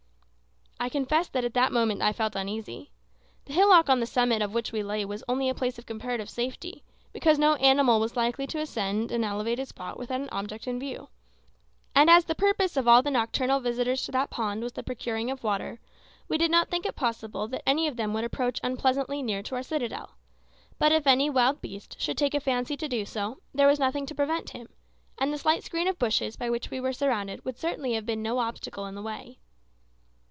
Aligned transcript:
I 0.83 0.89
confess 0.89 1.27
that 1.27 1.45
at 1.45 1.53
that 1.53 1.71
moment 1.71 2.01
I 2.01 2.11
felt 2.11 2.35
uneasy. 2.35 2.89
The 3.45 3.53
hillock 3.53 3.87
on 3.87 3.99
the 3.99 4.07
summit 4.07 4.41
of 4.41 4.55
which 4.55 4.71
we 4.71 4.81
lay 4.81 5.05
was 5.05 5.23
only 5.29 5.47
a 5.47 5.53
place 5.53 5.77
of 5.77 5.85
comparative 5.85 6.27
safety, 6.27 6.83
because 7.13 7.37
no 7.37 7.53
animal 7.57 7.99
was 7.99 8.15
likely 8.15 8.47
to 8.47 8.57
ascend 8.59 9.11
an 9.11 9.23
elevated 9.23 9.67
spot 9.67 9.99
without 9.99 10.21
an 10.21 10.29
object 10.31 10.65
in 10.65 10.79
view, 10.79 11.09
and 11.93 12.09
as 12.09 12.25
the 12.25 12.33
purpose 12.33 12.77
of 12.77 12.87
all 12.87 13.03
the 13.03 13.11
nocturnal 13.11 13.59
visitors 13.59 14.03
to 14.07 14.11
that 14.13 14.31
pond 14.31 14.63
was 14.63 14.71
the 14.73 14.81
procuring 14.81 15.29
of 15.29 15.43
water, 15.43 15.79
we 16.27 16.35
did 16.39 16.49
not 16.49 16.71
think 16.71 16.87
it 16.87 16.95
probable 16.95 17.47
that 17.47 17.61
any 17.69 17.85
of 17.85 17.95
them 17.95 18.11
would 18.15 18.23
approach 18.23 18.59
unpleasantly 18.63 19.21
near 19.21 19.43
to 19.43 19.53
our 19.53 19.61
citadel; 19.61 20.15
but 20.79 20.91
if 20.91 21.05
any 21.05 21.29
wild 21.29 21.61
beast 21.61 21.95
should 22.01 22.17
take 22.17 22.33
a 22.33 22.39
fancy 22.39 22.75
to 22.75 22.87
do 22.89 23.05
so, 23.05 23.37
there 23.53 23.67
was 23.67 23.79
nothing 23.79 24.07
to 24.07 24.15
prevent 24.15 24.49
him, 24.49 24.67
and 25.19 25.31
the 25.31 25.37
slight 25.37 25.63
screen 25.63 25.87
of 25.87 25.99
bushes 25.99 26.35
by 26.35 26.49
which 26.49 26.71
we 26.71 26.79
were 26.79 26.91
surrounded 26.91 27.45
would 27.45 27.59
certainly 27.59 27.93
have 27.93 28.05
been 28.07 28.23
no 28.23 28.39
obstacle 28.39 28.87
in 28.87 28.95
the 28.95 29.03
way. 29.03 29.37